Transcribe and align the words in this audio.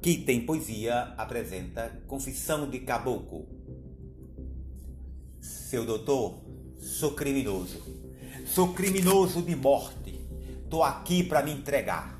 que 0.00 0.16
tem 0.16 0.46
poesia 0.46 1.12
apresenta 1.18 2.02
Confissão 2.06 2.68
de 2.70 2.80
Caboclo. 2.80 3.46
Seu 5.38 5.84
doutor, 5.84 6.40
sou 6.78 7.12
criminoso. 7.12 7.82
Sou 8.46 8.72
criminoso 8.72 9.42
de 9.42 9.54
morte. 9.54 10.26
Tô 10.70 10.82
aqui 10.82 11.22
para 11.22 11.42
me 11.42 11.52
entregar. 11.52 12.18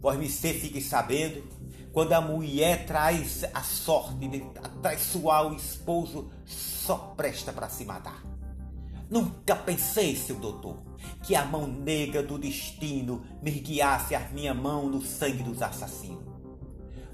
Vós 0.00 0.18
me 0.18 0.28
ser 0.28 0.54
fique 0.54 0.80
sabendo, 0.80 1.44
quando 1.92 2.14
a 2.14 2.20
mulher 2.20 2.86
traz 2.86 3.44
a 3.52 3.62
sorte 3.62 4.26
de 4.26 4.42
atraiçoar 4.62 5.52
o 5.52 5.54
esposo, 5.54 6.30
só 6.46 6.96
presta 7.14 7.52
para 7.52 7.68
se 7.68 7.84
matar. 7.84 8.24
Nunca 9.10 9.54
pensei, 9.54 10.16
seu 10.16 10.36
doutor, 10.36 10.82
que 11.22 11.36
a 11.36 11.44
mão 11.44 11.66
negra 11.66 12.22
do 12.22 12.38
destino 12.38 13.22
me 13.42 13.50
guiasse 13.50 14.14
a 14.14 14.20
minha 14.30 14.54
mão 14.54 14.88
no 14.88 15.02
sangue 15.02 15.42
dos 15.42 15.60
assassinos. 15.60 16.31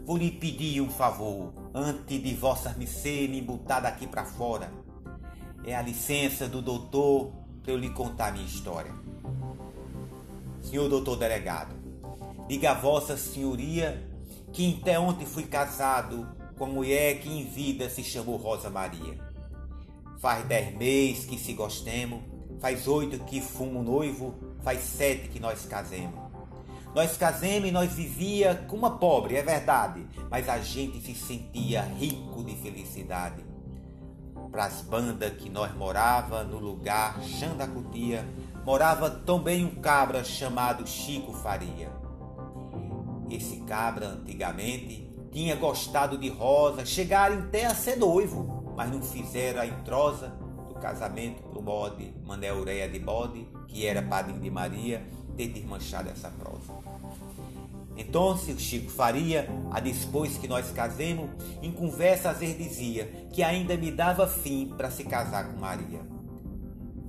Vou 0.08 0.16
lhe 0.16 0.30
pedir 0.30 0.80
um 0.80 0.88
favor, 0.88 1.52
antes 1.74 2.22
de 2.22 2.34
vossa 2.34 2.74
missê 2.78 3.28
me 3.28 3.42
botar 3.42 3.80
daqui 3.80 4.06
para 4.06 4.24
fora. 4.24 4.72
É 5.62 5.76
a 5.76 5.82
licença 5.82 6.48
do 6.48 6.62
doutor 6.62 7.30
para 7.62 7.72
eu 7.72 7.76
lhe 7.76 7.90
contar 7.90 8.32
minha 8.32 8.46
história. 8.46 8.90
Senhor 10.62 10.88
doutor 10.88 11.18
delegado, 11.18 11.76
diga 12.48 12.70
a 12.70 12.74
vossa 12.74 13.18
senhoria 13.18 14.02
que 14.50 14.78
até 14.80 14.98
ontem 14.98 15.26
fui 15.26 15.42
casado 15.42 16.26
com 16.56 16.64
a 16.64 16.68
mulher 16.68 17.20
que 17.20 17.28
em 17.28 17.44
vida 17.44 17.90
se 17.90 18.02
chamou 18.02 18.38
Rosa 18.38 18.70
Maria. 18.70 19.18
Faz 20.20 20.42
dez 20.46 20.74
meses 20.74 21.26
que 21.26 21.38
se 21.38 21.52
gostemos, 21.52 22.22
faz 22.60 22.88
oito 22.88 23.22
que 23.24 23.42
fumo 23.42 23.82
noivo, 23.82 24.34
faz 24.62 24.80
sete 24.80 25.28
que 25.28 25.38
nós 25.38 25.66
casemos. 25.66 26.27
Nós 26.98 27.16
casemos 27.16 27.68
e 27.68 27.70
nós 27.70 27.92
vivia 27.92 28.56
como 28.66 28.82
uma 28.82 28.98
pobre, 28.98 29.36
é 29.36 29.42
verdade, 29.42 30.04
mas 30.28 30.48
a 30.48 30.58
gente 30.58 31.00
se 31.00 31.14
sentia 31.14 31.82
rico 31.82 32.42
de 32.42 32.56
felicidade. 32.56 33.44
Para 34.50 34.64
as 34.64 34.82
bandas 34.82 35.32
que 35.34 35.48
nós 35.48 35.72
morava 35.76 36.42
no 36.42 36.58
lugar 36.58 37.22
Xandacutia, 37.22 38.26
morava 38.66 39.08
também 39.08 39.64
um 39.64 39.76
cabra 39.76 40.24
chamado 40.24 40.84
Chico 40.88 41.32
Faria. 41.34 41.88
Esse 43.30 43.58
cabra 43.58 44.08
antigamente 44.08 45.08
tinha 45.30 45.54
gostado 45.54 46.18
de 46.18 46.28
Rosa, 46.28 46.84
chegaram 46.84 47.38
até 47.38 47.66
a 47.66 47.76
ser 47.76 47.94
noivo 47.94 48.58
mas 48.76 48.90
não 48.90 49.02
fizeram 49.02 49.60
a 49.60 49.66
entrosa 49.66 50.28
do 50.68 50.74
casamento 50.74 51.42
pro 51.44 51.60
bode, 51.62 52.12
Manel 52.24 52.58
Ureia 52.58 52.88
de 52.88 52.98
bode, 52.98 53.48
que 53.68 53.86
era 53.86 54.02
padrinho 54.02 54.40
de 54.40 54.50
Maria, 54.50 55.04
ter 55.36 55.48
desmanchado 55.48 56.08
essa 56.10 56.28
prosa. 56.30 56.87
Então, 57.98 58.30
o 58.32 58.38
Chico 58.38 58.88
Faria, 58.90 59.48
a 59.72 59.80
dispôs 59.80 60.38
que 60.38 60.46
nós 60.46 60.70
casemos, 60.70 61.30
em 61.60 61.72
conversa 61.72 62.30
às 62.30 62.38
vezes 62.38 62.56
dizia 62.56 63.06
que 63.32 63.42
ainda 63.42 63.76
me 63.76 63.90
dava 63.90 64.28
fim 64.28 64.72
para 64.76 64.88
se 64.88 65.02
casar 65.02 65.52
com 65.52 65.60
Maria. 65.60 66.00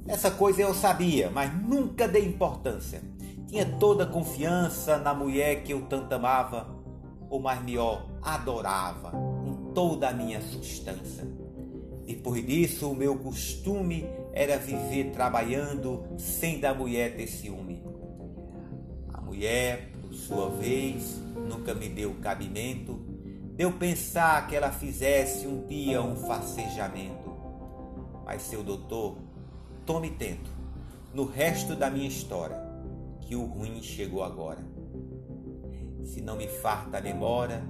Essa 0.08 0.31
coisa 0.31 0.64
eu 0.64 0.73
sabia, 0.73 1.30
mas 1.30 1.54
nunca 1.54 2.08
dei 2.08 2.26
importância. 2.26 3.04
Tinha 3.48 3.66
toda 3.66 4.04
a 4.04 4.08
confiança 4.08 4.98
na 4.98 5.14
mulher 5.14 5.62
que 5.64 5.72
eu 5.72 5.84
tanto 5.84 6.12
amava, 6.14 6.68
ou 7.30 7.40
mais 7.40 7.64
melhor, 7.64 8.09
adorava, 8.24 9.12
com 9.12 9.72
toda 9.76 10.09
a 10.09 10.14
minha 10.14 10.42
substância. 10.42 11.28
Depois 12.03 12.44
disso, 12.44 12.90
o 12.90 12.96
meu 12.96 13.16
costume 13.20 14.09
era 14.34 14.58
viver 14.58 15.12
trabalhando 15.12 16.03
sem 16.18 16.59
da 16.59 16.74
mulher 16.74 17.16
ter 17.16 17.28
ciúme. 17.28 17.84
A 19.14 19.22
mulher, 19.22 19.89
sua 20.30 20.47
vez, 20.47 21.19
nunca 21.35 21.73
me 21.73 21.89
deu 21.89 22.13
cabimento 22.22 23.00
de 23.56 23.63
eu 23.63 23.72
pensar 23.73 24.47
que 24.47 24.56
ela 24.56 24.72
fizesse 24.72 25.47
um 25.47 25.66
dia 25.66 26.03
um 26.03 26.16
facejamento. 26.16 27.34
Mas, 28.23 28.44
seu 28.44 28.63
doutor, 28.63 29.18
tome 29.88 30.12
tento 30.12 30.51
no 31.16 31.25
resto 31.25 31.75
da 31.75 31.89
minha 31.89 32.07
história, 32.07 32.62
que 33.22 33.35
o 33.35 33.44
ruim 33.44 33.81
chegou 33.81 34.23
agora. 34.23 34.59
Se 36.03 36.22
não 36.22 36.38
me 36.38 36.47
farta 36.47 37.00
a 37.00 37.01
memória, 37.01 37.63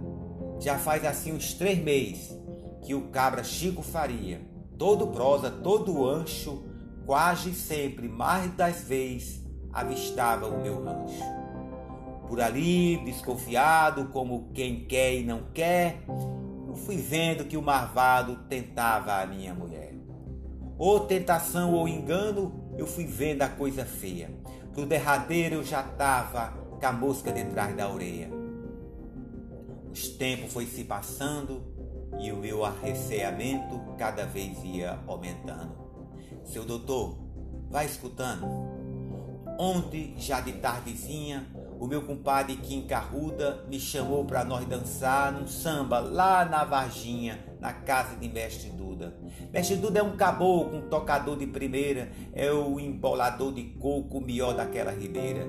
já 0.59 0.77
faz 0.77 1.05
assim 1.05 1.31
uns 1.31 1.53
três 1.53 1.81
meses 1.81 2.37
que 2.83 2.93
o 2.93 3.03
cabra 3.07 3.41
Chico 3.41 3.81
faria. 3.81 4.41
Todo 4.77 5.07
prosa, 5.07 5.49
todo 5.49 6.05
ancho, 6.05 6.61
quase 7.05 7.53
sempre, 7.53 8.09
mais 8.09 8.53
das 8.53 8.81
vezes, 8.81 9.41
avistava 9.71 10.45
o 10.47 10.61
meu 10.61 10.83
rancho. 10.83 11.38
Por 12.29 12.39
ali, 12.39 12.97
desconfiado, 13.03 14.05
como 14.09 14.51
quem 14.53 14.85
quer 14.85 15.15
e 15.15 15.23
não 15.23 15.45
quer, 15.51 16.03
eu 16.67 16.75
fui 16.75 16.95
vendo 16.95 17.45
que 17.45 17.57
o 17.57 17.61
marvado 17.61 18.35
tentava 18.47 19.19
a 19.19 19.25
minha 19.25 19.51
mulher. 19.51 19.95
Ou 20.77 20.99
tentação 20.99 21.73
ou 21.73 21.87
engano, 21.87 22.71
eu 22.77 22.85
fui 22.85 23.07
vendo 23.07 23.41
a 23.41 23.49
coisa 23.49 23.83
feia. 23.83 24.29
Pro 24.73 24.85
derradeiro 24.85 25.55
eu 25.55 25.63
já 25.63 25.81
tava 25.81 26.51
com 26.79 26.85
a 26.85 26.91
mosca 26.91 27.31
detrás 27.31 27.75
da 27.75 27.89
orelha. 27.89 28.29
Os 29.91 30.07
tempos 30.09 30.53
foi 30.53 30.67
se 30.67 30.83
passando, 30.83 31.63
e 32.19 32.31
o 32.31 32.37
meu 32.37 32.63
arreceamento 32.63 33.81
cada 33.97 34.25
vez 34.25 34.63
ia 34.63 34.99
aumentando. 35.07 35.75
Seu 36.43 36.63
doutor, 36.63 37.17
vai 37.71 37.87
escutando. 37.87 38.45
Ontem, 39.57 40.13
já 40.17 40.39
de 40.39 40.53
tardezinha, 40.53 41.45
o 41.79 41.87
meu 41.87 42.01
compadre 42.01 42.57
Kim 42.57 42.81
Carruda 42.81 43.63
me 43.69 43.79
chamou 43.79 44.25
para 44.25 44.43
nós 44.43 44.65
dançar 44.65 45.31
num 45.31 45.47
samba 45.47 45.99
lá 45.99 46.43
na 46.43 46.65
Varginha, 46.65 47.39
na 47.57 47.71
casa 47.71 48.17
de 48.17 48.27
Mestre 48.27 48.69
Duda. 48.71 49.17
Mestre 49.51 49.77
Duda 49.77 49.99
é 49.99 50.03
um 50.03 50.17
caboclo, 50.17 50.77
um 50.77 50.89
tocador 50.89 51.37
de 51.37 51.47
primeira, 51.47 52.11
é 52.33 52.51
o 52.51 52.77
embolador 52.81 53.53
de 53.53 53.63
coco 53.63 54.19
melhor 54.19 54.53
daquela 54.53 54.91
ribeira. 54.91 55.47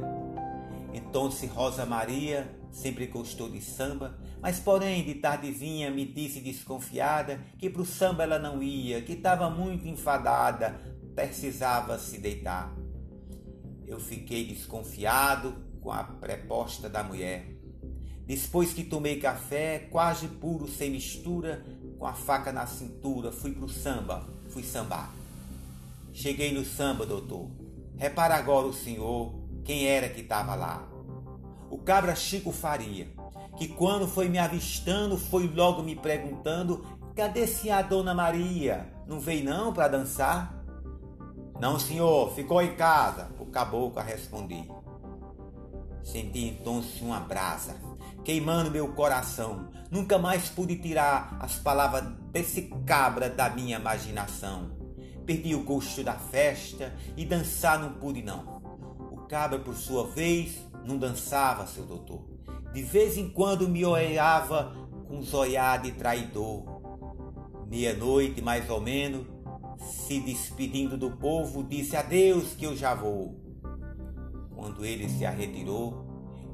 Então, 0.94 1.30
se 1.32 1.46
Rosa 1.46 1.84
Maria 1.84 2.48
sempre 2.70 3.08
gostou 3.08 3.50
de 3.50 3.60
samba, 3.60 4.16
mas 4.40 4.60
porém 4.60 5.04
de 5.04 5.14
tardezinha 5.14 5.90
me 5.90 6.04
disse 6.04 6.40
desconfiada 6.40 7.40
que 7.58 7.68
pro 7.68 7.84
samba 7.84 8.22
ela 8.22 8.38
não 8.38 8.62
ia, 8.62 9.02
que 9.02 9.14
estava 9.14 9.50
muito 9.50 9.88
enfadada, 9.88 10.80
precisava 11.12 11.98
se 11.98 12.18
deitar. 12.18 12.72
Eu 13.84 13.98
fiquei 13.98 14.44
desconfiado 14.44 15.69
com 15.80 15.90
a 15.90 16.04
preposta 16.04 16.88
da 16.88 17.02
mulher. 17.02 17.46
Depois 18.26 18.72
que 18.72 18.84
tomei 18.84 19.18
café, 19.18 19.88
quase 19.90 20.28
puro, 20.28 20.68
sem 20.68 20.90
mistura, 20.90 21.64
com 21.98 22.06
a 22.06 22.12
faca 22.12 22.52
na 22.52 22.66
cintura, 22.66 23.32
fui 23.32 23.52
pro 23.52 23.68
samba, 23.68 24.28
fui 24.50 24.62
sambar. 24.62 25.12
Cheguei 26.12 26.52
no 26.52 26.64
samba, 26.64 27.04
doutor. 27.04 27.50
Repara 27.96 28.36
agora 28.36 28.66
o 28.66 28.72
senhor, 28.72 29.34
quem 29.64 29.86
era 29.86 30.08
que 30.08 30.20
estava 30.20 30.54
lá 30.54 30.90
o 31.70 31.78
cabra 31.78 32.16
Chico 32.16 32.50
Faria, 32.50 33.08
que 33.56 33.68
quando 33.68 34.08
foi 34.08 34.28
me 34.28 34.38
avistando, 34.38 35.16
foi 35.16 35.46
logo 35.46 35.82
me 35.82 35.94
perguntando: 35.94 36.84
cadê 37.14 37.46
se 37.46 37.70
a 37.70 37.80
dona 37.80 38.12
Maria? 38.12 38.92
Não 39.06 39.20
veio 39.20 39.44
não 39.44 39.72
para 39.72 39.88
dançar? 39.88 40.58
Não, 41.60 41.78
senhor, 41.78 42.32
ficou 42.34 42.60
em 42.60 42.74
casa, 42.74 43.30
o 43.38 43.46
caboclo 43.46 44.02
respondi. 44.02 44.68
Senti 46.02 46.46
então 46.48 46.82
uma 47.02 47.20
brasa 47.20 47.90
queimando 48.24 48.70
meu 48.70 48.88
coração. 48.88 49.68
Nunca 49.90 50.18
mais 50.18 50.48
pude 50.48 50.76
tirar 50.76 51.36
as 51.40 51.56
palavras 51.56 52.04
desse 52.30 52.62
cabra 52.86 53.28
da 53.28 53.50
minha 53.50 53.78
imaginação. 53.78 54.70
Perdi 55.26 55.54
o 55.54 55.64
gosto 55.64 56.02
da 56.02 56.14
festa 56.14 56.94
e 57.16 57.24
dançar 57.24 57.78
não 57.78 57.94
pude 57.94 58.22
não. 58.22 58.60
O 59.10 59.26
cabra, 59.28 59.58
por 59.58 59.74
sua 59.74 60.06
vez, 60.06 60.58
não 60.84 60.96
dançava, 60.96 61.66
seu 61.66 61.84
doutor. 61.84 62.24
De 62.72 62.82
vez 62.82 63.16
em 63.16 63.28
quando 63.28 63.68
me 63.68 63.84
olhava 63.84 64.74
com 65.08 65.18
um 65.18 65.22
zoiar 65.22 65.82
de 65.82 65.92
traidor. 65.92 66.80
Meia-noite, 67.68 68.40
mais 68.40 68.68
ou 68.68 68.80
menos, 68.80 69.26
se 69.78 70.20
despedindo 70.20 70.96
do 70.96 71.12
povo, 71.12 71.62
disse 71.62 71.96
adeus 71.96 72.54
que 72.54 72.66
eu 72.66 72.76
já 72.76 72.94
vou. 72.94 73.49
Quando 74.60 74.84
ele 74.84 75.08
se 75.08 75.24
arretirou, 75.24 76.04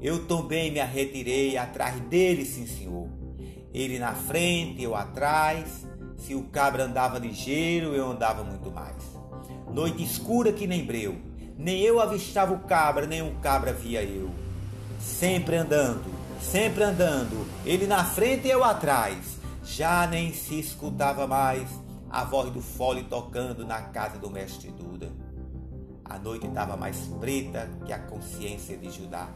eu 0.01 0.25
também 0.25 0.71
me 0.71 0.79
arretirei 0.79 1.57
atrás 1.57 1.99
dele, 2.01 2.45
sim 2.45 2.65
senhor. 2.65 3.09
Ele 3.73 3.99
na 3.99 4.13
frente, 4.13 4.81
eu 4.81 4.95
atrás. 4.95 5.85
Se 6.17 6.33
o 6.33 6.43
cabra 6.43 6.85
andava 6.85 7.19
ligeiro, 7.19 7.93
eu 7.93 8.09
andava 8.09 8.43
muito 8.43 8.71
mais. 8.71 8.95
Noite 9.71 10.01
escura 10.01 10.51
que 10.51 10.65
nem 10.65 10.85
breu 10.85 11.27
nem 11.57 11.81
eu 11.81 11.99
avistava 11.99 12.53
o 12.53 12.59
cabra, 12.59 13.07
nem 13.07 13.21
o 13.21 13.33
cabra 13.35 13.73
via 13.73 14.03
eu. 14.03 14.29
Sempre 14.99 15.55
andando, 15.55 16.05
sempre 16.39 16.83
andando, 16.83 17.47
ele 17.65 17.87
na 17.87 18.03
frente 18.03 18.47
e 18.47 18.51
eu 18.51 18.63
atrás. 18.63 19.37
Já 19.63 20.07
nem 20.07 20.33
se 20.33 20.59
escutava 20.59 21.27
mais 21.27 21.67
a 22.09 22.23
voz 22.23 22.51
do 22.51 22.61
fole 22.61 23.03
tocando 23.03 23.65
na 23.65 23.81
casa 23.81 24.17
do 24.17 24.29
mestre 24.29 24.71
Duda. 24.71 25.11
A 26.09 26.17
noite 26.17 26.47
estava 26.47 26.77
mais 26.77 26.97
preta 27.19 27.69
que 27.85 27.91
a 27.91 27.99
consciência 27.99 28.77
de 28.77 28.89
Judá. 28.89 29.29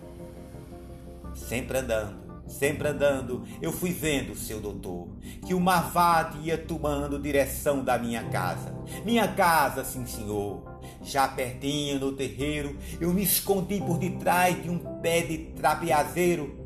Sempre 1.33 1.77
andando, 1.77 2.31
Sempre 2.51 2.89
andando, 2.89 3.43
eu 3.61 3.71
fui 3.71 3.91
vendo, 3.91 4.35
seu 4.35 4.59
doutor, 4.59 5.07
que 5.45 5.53
o 5.53 5.59
marvado 5.59 6.37
ia 6.41 6.57
tomando 6.57 7.17
direção 7.17 7.81
da 7.83 7.97
minha 7.97 8.25
casa. 8.25 8.75
Minha 9.05 9.27
casa, 9.27 9.85
sim, 9.85 10.05
senhor. 10.05 10.61
Já 11.01 11.27
pertinho 11.27 11.99
no 11.99 12.11
terreiro, 12.11 12.77
eu 12.99 13.13
me 13.13 13.23
escondi 13.23 13.79
por 13.79 13.97
detrás 13.97 14.61
de 14.61 14.69
um 14.69 14.77
pé 15.01 15.21
de 15.21 15.37
trapeazeiro. 15.55 16.59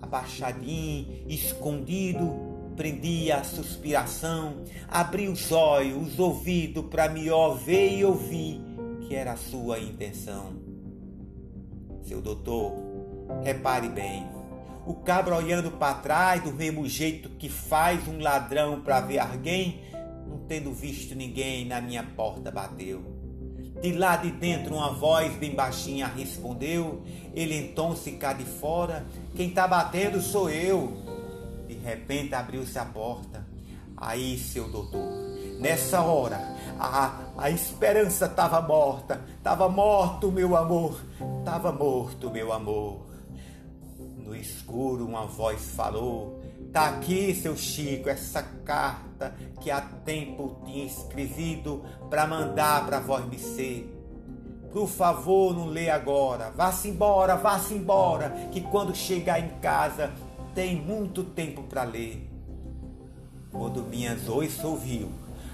Abaixadinho, 0.00 1.24
escondido, 1.26 2.72
prendia 2.76 3.38
a 3.38 3.44
suspiração, 3.44 4.62
abri 4.88 5.28
os 5.28 5.50
olhos, 5.50 6.12
os 6.12 6.18
ouvidos 6.20 6.84
para 6.86 7.08
me 7.08 7.28
ver 7.64 7.98
e 7.98 8.04
ouvir 8.04 8.75
que 9.06 9.14
era 9.14 9.32
a 9.32 9.36
sua 9.36 9.78
intenção. 9.78 10.54
Seu 12.02 12.20
doutor, 12.20 12.72
repare 13.42 13.88
bem, 13.88 14.26
o 14.86 14.94
cabra 14.94 15.36
olhando 15.36 15.70
para 15.72 15.94
trás 15.94 16.42
do 16.42 16.52
mesmo 16.52 16.86
jeito 16.88 17.30
que 17.30 17.48
faz 17.48 18.06
um 18.06 18.20
ladrão 18.20 18.80
para 18.80 19.00
ver 19.00 19.18
alguém, 19.18 19.80
não 20.28 20.38
tendo 20.38 20.72
visto 20.72 21.14
ninguém, 21.14 21.64
na 21.64 21.80
minha 21.80 22.02
porta 22.02 22.50
bateu. 22.50 23.02
De 23.80 23.92
lá 23.92 24.16
de 24.16 24.30
dentro 24.30 24.74
uma 24.74 24.92
voz 24.92 25.32
bem 25.34 25.54
baixinha 25.54 26.06
respondeu, 26.06 27.02
ele 27.34 27.54
então 27.56 27.94
se 27.94 28.12
cá 28.12 28.32
de 28.32 28.44
fora, 28.44 29.04
quem 29.34 29.50
tá 29.50 29.68
batendo 29.68 30.20
sou 30.20 30.48
eu. 30.48 30.92
De 31.68 31.74
repente 31.74 32.34
abriu-se 32.34 32.78
a 32.78 32.84
porta, 32.84 33.46
aí 33.96 34.38
seu 34.38 34.68
doutor, 34.68 35.12
nessa 35.60 36.00
hora 36.00 36.55
a, 36.78 37.20
a 37.36 37.50
esperança 37.50 38.26
estava 38.26 38.60
morta, 38.60 39.20
estava 39.36 39.68
morto 39.68 40.30
meu 40.30 40.56
amor, 40.56 41.00
estava 41.38 41.72
morto 41.72 42.30
meu 42.30 42.52
amor. 42.52 43.06
No 44.18 44.34
escuro 44.34 45.06
uma 45.06 45.24
voz 45.24 45.70
falou, 45.74 46.40
Tá 46.76 46.88
aqui, 46.88 47.34
seu 47.34 47.56
Chico, 47.56 48.10
essa 48.10 48.42
carta 48.42 49.34
que 49.62 49.70
há 49.70 49.80
tempo 49.80 50.60
tinha 50.66 50.84
escrevido 50.84 51.82
para 52.10 52.26
mandar 52.26 52.84
para 52.84 53.00
vós 53.00 53.24
me 53.24 53.38
ser. 53.38 53.90
Por 54.70 54.86
favor, 54.86 55.54
não 55.54 55.68
lê 55.68 55.88
agora. 55.88 56.50
Vá-se 56.54 56.88
embora, 56.88 57.34
vá-se 57.34 57.72
embora, 57.72 58.28
que 58.52 58.60
quando 58.60 58.94
chegar 58.94 59.40
em 59.40 59.48
casa 59.60 60.12
tem 60.54 60.76
muito 60.76 61.24
tempo 61.24 61.62
para 61.62 61.82
ler. 61.82 62.28
Quando 63.50 63.82
minhas 63.82 64.28
ois 64.28 64.62
ouviu 64.62 65.10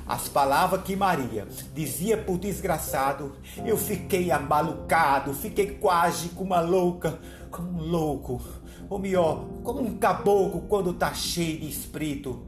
as 0.06 0.28
palavras 0.28 0.82
que 0.82 0.96
Maria 0.96 1.46
dizia 1.75 2.16
pro 2.16 2.38
desgraçado, 2.38 3.32
eu 3.64 3.76
fiquei 3.76 4.31
amalucado, 4.31 5.34
fiquei 5.34 5.78
quase 5.78 6.31
como 6.31 6.52
uma 6.52 6.60
louca, 6.60 7.19
como 7.50 7.78
um 7.78 7.82
louco 7.82 8.40
ou 8.93 8.99
melhor, 8.99 9.46
como 9.62 9.81
um 9.81 9.96
caboclo 9.96 10.62
quando 10.69 10.93
tá 10.93 11.14
cheio 11.14 11.60
de 11.60 11.69
espírito. 11.69 12.46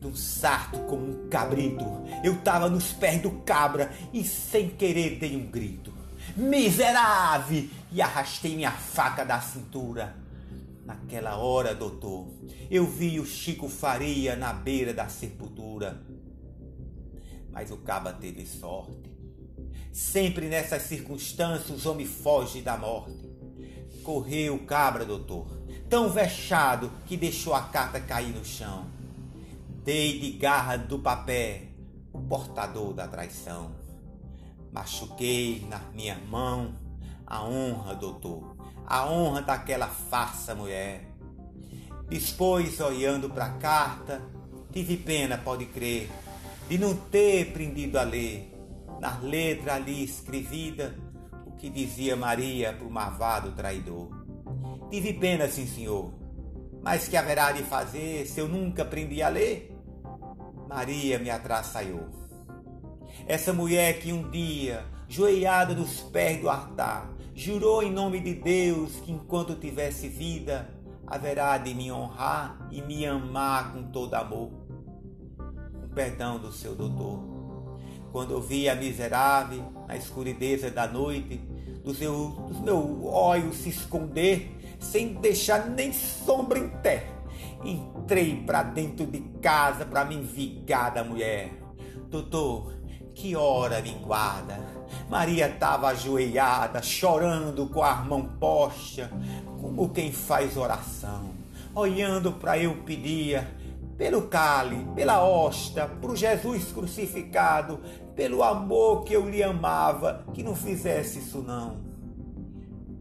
Num 0.00 0.14
sarto 0.16 0.78
como 0.80 1.06
um 1.06 1.28
cabrito, 1.28 1.84
eu 2.24 2.38
tava 2.38 2.70
nos 2.70 2.90
pés 2.92 3.20
do 3.20 3.30
cabra 3.42 3.92
e 4.14 4.24
sem 4.24 4.70
querer 4.70 5.18
dei 5.18 5.36
um 5.36 5.46
grito. 5.46 5.92
Miserável! 6.34 7.68
E 7.92 8.00
arrastei 8.00 8.56
minha 8.56 8.70
faca 8.70 9.24
da 9.24 9.38
cintura. 9.40 10.16
Naquela 10.86 11.36
hora, 11.36 11.74
doutor, 11.74 12.28
eu 12.70 12.86
vi 12.86 13.20
o 13.20 13.26
Chico 13.26 13.68
Faria 13.68 14.34
na 14.36 14.54
beira 14.54 14.94
da 14.94 15.08
sepultura. 15.08 16.00
Mas 17.60 17.70
o 17.70 17.76
cabra 17.76 18.14
teve 18.14 18.46
sorte. 18.46 19.14
Sempre 19.92 20.48
nessas 20.48 20.80
circunstâncias 20.84 21.84
o 21.84 21.90
homem 21.90 22.06
foge 22.06 22.62
da 22.62 22.74
morte. 22.74 23.30
Correu 24.02 24.54
o 24.54 24.64
cabra, 24.64 25.04
doutor, 25.04 25.46
tão 25.86 26.08
vexado 26.08 26.90
que 27.04 27.18
deixou 27.18 27.52
a 27.52 27.60
carta 27.64 28.00
cair 28.00 28.34
no 28.34 28.42
chão. 28.46 28.86
Dei 29.84 30.18
de 30.18 30.30
garra 30.38 30.78
do 30.78 31.00
papel 31.00 31.64
o 32.14 32.22
portador 32.22 32.94
da 32.94 33.06
traição. 33.06 33.72
Machuquei 34.72 35.66
na 35.68 35.80
minha 35.92 36.16
mão 36.16 36.74
a 37.26 37.44
honra, 37.44 37.94
doutor, 37.94 38.56
a 38.86 39.06
honra 39.06 39.42
daquela 39.42 39.86
farsa 39.86 40.54
mulher. 40.54 41.06
Depois, 42.08 42.80
olhando 42.80 43.28
para 43.28 43.44
a 43.44 43.58
carta, 43.58 44.22
tive 44.72 44.96
pena, 44.96 45.36
pode 45.36 45.66
crer, 45.66 46.10
de 46.70 46.78
não 46.78 46.94
ter 46.94 47.48
aprendido 47.48 47.98
a 47.98 48.04
ler. 48.04 48.54
Nas 49.00 49.20
letras 49.24 49.74
ali 49.74 50.04
escrevida, 50.04 50.94
que 51.58 51.68
dizia 51.68 52.14
Maria 52.14 52.72
para 52.72 52.86
o 52.86 52.90
marvado 52.90 53.50
traidor. 53.50 54.08
Tive 54.88 55.14
pena, 55.14 55.48
sim, 55.48 55.66
senhor, 55.66 56.14
mas 56.80 57.08
que 57.08 57.16
haverá 57.16 57.50
de 57.50 57.64
fazer 57.64 58.24
se 58.24 58.38
eu 58.38 58.46
nunca 58.46 58.82
aprendi 58.82 59.20
a 59.20 59.28
ler? 59.28 59.76
Maria 60.68 61.18
me 61.18 61.28
atraçaiou. 61.28 62.08
Essa 63.26 63.52
mulher 63.52 63.98
que 63.98 64.12
um 64.12 64.30
dia, 64.30 64.84
joelhada 65.08 65.74
nos 65.74 65.98
pés 66.02 66.40
do 66.40 66.48
altar, 66.48 67.10
jurou 67.34 67.82
em 67.82 67.90
nome 67.90 68.20
de 68.20 68.34
Deus 68.34 68.92
que 69.00 69.10
enquanto 69.10 69.56
tivesse 69.56 70.08
vida, 70.08 70.72
haverá 71.04 71.58
de 71.58 71.74
me 71.74 71.90
honrar 71.90 72.68
e 72.70 72.80
me 72.80 73.04
amar 73.04 73.72
com 73.72 73.90
todo 73.90 74.14
amor. 74.14 74.59
Perdão 75.94 76.38
do 76.38 76.52
seu 76.52 76.74
doutor. 76.74 77.18
Quando 78.12 78.32
eu 78.32 78.40
vi 78.40 78.68
a 78.68 78.74
miserável 78.74 79.72
na 79.86 79.96
escurideza 79.96 80.70
da 80.70 80.86
noite, 80.86 81.40
dos, 81.84 81.98
meu, 81.98 82.28
dos 82.48 82.60
meus 82.60 83.04
olhos 83.04 83.56
se 83.56 83.68
esconder, 83.68 84.76
sem 84.78 85.14
deixar 85.14 85.68
nem 85.68 85.92
sombra 85.92 86.58
em 86.58 86.68
pé. 86.68 87.06
Entrei 87.64 88.36
para 88.44 88.62
dentro 88.62 89.06
de 89.06 89.20
casa 89.40 89.84
para 89.84 90.04
me 90.04 90.16
envigar 90.16 90.92
da 90.92 91.04
mulher. 91.04 91.52
Doutor, 92.08 92.72
que 93.14 93.36
hora 93.36 93.80
me 93.82 93.92
guarda? 93.94 94.58
Maria 95.08 95.48
estava 95.48 95.88
ajoelhada, 95.88 96.82
chorando 96.82 97.66
com 97.68 97.82
a 97.82 97.96
mão 97.96 98.22
posta, 98.40 99.10
como 99.60 99.90
quem 99.90 100.10
faz 100.10 100.56
oração. 100.56 101.30
Olhando 101.74 102.32
para 102.32 102.58
eu 102.58 102.74
pedia, 102.84 103.46
pelo 104.00 104.22
cálice, 104.28 104.82
pela 104.94 105.22
hosta, 105.22 105.86
por 105.86 106.16
Jesus 106.16 106.72
crucificado, 106.72 107.80
pelo 108.16 108.42
amor 108.42 109.04
que 109.04 109.12
eu 109.12 109.28
lhe 109.28 109.42
amava, 109.42 110.24
que 110.32 110.42
não 110.42 110.56
fizesse 110.56 111.18
isso 111.18 111.42
não. 111.42 111.76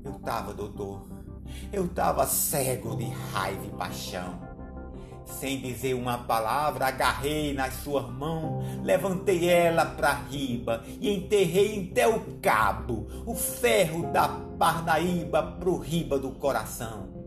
Eu 0.03 0.17
estava, 0.17 0.53
doutor, 0.53 1.07
eu 1.71 1.85
estava 1.85 2.27
cego 2.27 2.97
de 2.97 3.05
raiva 3.31 3.65
e 3.65 3.69
paixão. 3.69 4.41
Sem 5.23 5.61
dizer 5.61 5.93
uma 5.93 6.17
palavra, 6.17 6.87
agarrei 6.87 7.53
nas 7.53 7.75
suas 7.75 8.09
mãos, 8.09 8.65
levantei 8.83 9.47
ela 9.47 9.85
para 9.85 10.11
riba 10.11 10.83
e 10.99 11.15
enterrei 11.15 11.89
até 11.89 12.09
o 12.09 12.39
cabo, 12.41 13.07
o 13.25 13.33
ferro 13.35 14.11
da 14.11 14.27
Parnaíba 14.27 15.43
pro 15.61 15.77
riba 15.77 16.19
do 16.19 16.31
coração. 16.31 17.18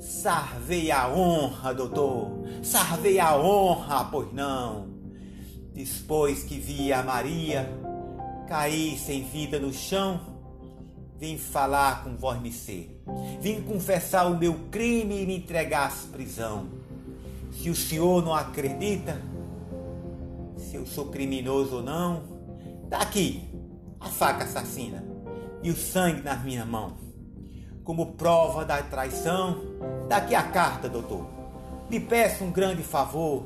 Sarvei 0.00 0.90
a 0.90 1.12
honra, 1.12 1.74
doutor, 1.74 2.30
sarvei 2.62 3.20
a 3.20 3.36
honra, 3.36 4.04
pois 4.04 4.32
não. 4.32 4.88
Depois 5.74 6.42
que 6.42 6.58
vi 6.58 6.90
a 6.90 7.02
Maria 7.02 7.68
cair 8.48 8.98
sem 8.98 9.24
vida 9.24 9.58
no 9.58 9.70
chão, 9.74 10.18
vim 11.18 11.36
falar 11.36 12.02
com 12.02 12.16
vós 12.16 12.40
ser. 12.54 12.98
Vim 13.42 13.60
confessar 13.60 14.26
o 14.26 14.38
meu 14.38 14.54
crime 14.70 15.22
e 15.22 15.26
me 15.26 15.36
entregar 15.36 15.92
à 15.92 16.12
prisão. 16.12 16.68
Se 17.52 17.68
o 17.68 17.76
senhor 17.76 18.24
não 18.24 18.34
acredita, 18.34 19.20
se 20.56 20.76
eu 20.76 20.86
sou 20.86 21.08
criminoso 21.08 21.76
ou 21.76 21.82
não, 21.82 22.22
tá 22.88 23.02
aqui 23.02 23.42
a 24.00 24.06
faca 24.06 24.44
assassina 24.44 25.04
e 25.62 25.70
o 25.70 25.76
sangue 25.76 26.22
nas 26.22 26.42
minhas 26.42 26.66
mãos 26.66 27.09
como 27.84 28.12
prova 28.14 28.64
da 28.64 28.82
traição. 28.82 29.58
Daqui 30.08 30.34
a 30.34 30.42
carta, 30.42 30.88
doutor. 30.88 31.26
Lhe 31.90 32.00
peço 32.00 32.44
um 32.44 32.52
grande 32.52 32.82
favor. 32.82 33.44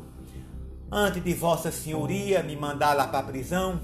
Antes 0.91 1.23
de 1.23 1.35
Vossa 1.35 1.73
Senhoria 1.73 2.43
me 2.43 2.57
mandar 2.57 2.95
lá 2.95 3.09
para 3.09 3.21
a 3.21 3.23
prisão, 3.23 3.81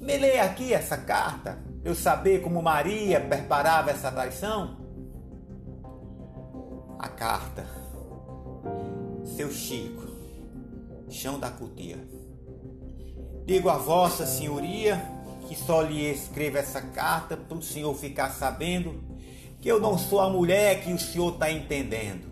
me 0.00 0.16
leia 0.16 0.44
aqui 0.44 0.72
essa 0.72 0.96
carta, 0.96 1.58
eu 1.84 1.94
saber 1.94 2.40
como 2.40 2.62
Maria 2.62 3.20
preparava 3.20 3.90
essa 3.90 4.10
traição. 4.10 4.76
A 6.98 7.08
carta. 7.08 7.66
Seu 9.24 9.50
Chico, 9.50 10.06
chão 11.10 11.38
da 11.38 11.50
cutia. 11.50 11.98
Digo 13.44 13.68
a 13.68 13.76
Vossa 13.76 14.26
Senhoria 14.26 15.02
que 15.48 15.56
só 15.56 15.82
lhe 15.82 16.10
escrevo 16.10 16.58
essa 16.58 16.80
carta 16.80 17.36
para 17.36 17.56
o 17.56 17.62
senhor 17.62 17.94
ficar 17.94 18.30
sabendo 18.30 19.07
que 19.60 19.70
eu 19.70 19.80
não 19.80 19.98
sou 19.98 20.20
a 20.20 20.30
mulher 20.30 20.82
que 20.82 20.92
o 20.92 20.98
senhor 20.98 21.34
está 21.34 21.50
entendendo. 21.50 22.28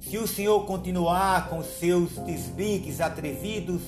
Se 0.00 0.18
o 0.18 0.26
senhor 0.26 0.64
continuar 0.66 1.48
com 1.48 1.62
seus 1.62 2.12
desbiques 2.18 3.00
atrevidos, 3.00 3.82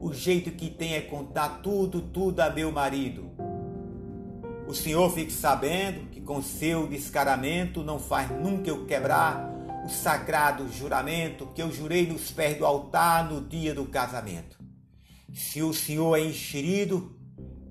o 0.00 0.12
jeito 0.12 0.50
que 0.50 0.68
tem 0.68 0.94
é 0.94 1.00
contar 1.00 1.60
tudo, 1.62 2.00
tudo 2.00 2.40
a 2.40 2.50
meu 2.50 2.72
marido. 2.72 3.30
O 4.66 4.74
senhor 4.74 5.10
fique 5.12 5.32
sabendo 5.32 6.08
que 6.10 6.20
com 6.20 6.42
seu 6.42 6.86
descaramento 6.86 7.82
não 7.82 7.98
faz 7.98 8.30
nunca 8.30 8.68
eu 8.68 8.84
quebrar 8.86 9.50
o 9.84 9.88
sagrado 9.88 10.70
juramento 10.72 11.46
que 11.54 11.62
eu 11.62 11.70
jurei 11.70 12.06
nos 12.06 12.30
pés 12.30 12.56
do 12.56 12.64
altar 12.64 13.30
no 13.30 13.40
dia 13.40 13.74
do 13.74 13.84
casamento. 13.84 14.58
Se 15.32 15.62
o 15.62 15.72
senhor 15.72 16.16
é 16.16 16.24
enxerido, 16.24 17.16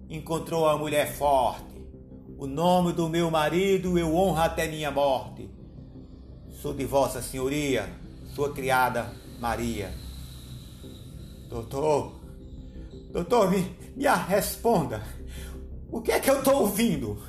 encontrou 0.10 0.68
a 0.68 0.78
mulher 0.78 1.16
forte. 1.16 1.71
O 2.42 2.48
nome 2.48 2.92
do 2.92 3.08
meu 3.08 3.30
marido 3.30 4.00
eu 4.00 4.16
honro 4.16 4.42
até 4.42 4.68
minha 4.68 4.90
morte. 4.90 5.48
Sou 6.60 6.74
de 6.74 6.86
vossa 6.86 7.22
senhoria, 7.22 7.88
sua 8.34 8.52
criada 8.52 9.14
Maria. 9.40 9.94
Doutor, 11.48 12.20
doutor, 13.12 13.52
me, 13.52 13.78
me 13.96 14.06
responda. 14.28 15.04
O 15.92 16.02
que 16.02 16.12
é 16.12 16.20
que 16.20 16.32
eu 16.32 16.40
estou 16.40 16.62
ouvindo? 16.62 17.22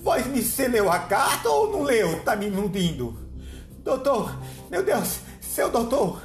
Voz 0.00 0.26
me 0.28 0.40
se 0.40 0.66
leu 0.66 0.90
a 0.90 1.00
carta 1.00 1.50
ou 1.50 1.70
não 1.70 1.82
leu? 1.82 2.24
Tá 2.24 2.34
me 2.34 2.46
iludindo. 2.46 3.18
Doutor, 3.80 4.34
meu 4.70 4.82
Deus, 4.82 5.20
seu 5.42 5.70
doutor, 5.70 6.22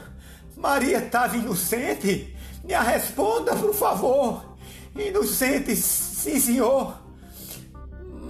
Maria 0.56 1.00
estava 1.00 1.36
inocente? 1.36 2.34
Me 2.64 2.74
responda, 2.74 3.54
por 3.54 3.74
favor. 3.74 4.56
Inocente, 4.96 5.76
sim, 5.76 6.40
senhor. 6.40 7.09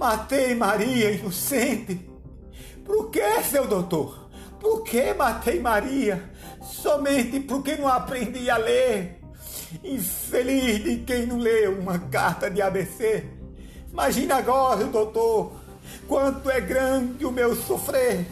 Matei 0.00 0.54
Maria 0.54 1.10
inocente. 1.10 2.08
Por 2.86 3.10
que, 3.10 3.42
seu 3.42 3.66
doutor? 3.66 4.30
Por 4.58 4.82
que 4.82 5.12
matei 5.12 5.60
Maria? 5.60 6.30
Somente 6.62 7.38
porque 7.40 7.76
não 7.76 7.86
aprendi 7.86 8.48
a 8.48 8.56
ler. 8.56 9.20
Infeliz 9.84 10.82
de 10.82 10.96
quem 11.04 11.26
não 11.26 11.36
leu 11.36 11.78
uma 11.78 11.98
carta 11.98 12.50
de 12.50 12.62
ABC. 12.62 13.26
Imagina 13.92 14.36
agora, 14.36 14.86
doutor, 14.86 15.52
quanto 16.08 16.48
é 16.48 16.62
grande 16.62 17.26
o 17.26 17.30
meu 17.30 17.54
sofrer. 17.54 18.24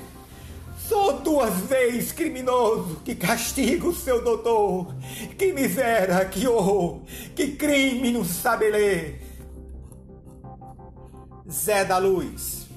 Sou 0.88 1.20
duas 1.20 1.52
vezes 1.66 2.12
criminoso, 2.12 3.02
que 3.04 3.14
castigo, 3.14 3.92
seu 3.92 4.24
doutor. 4.24 4.94
Que 5.36 5.52
miséria, 5.52 6.24
que 6.24 6.48
horror, 6.48 7.02
que 7.36 7.48
crime 7.56 8.10
não 8.10 8.24
sabe 8.24 8.70
ler. 8.70 9.27
Zé 11.48 11.82
da 11.82 11.98
Luz. 11.98 12.67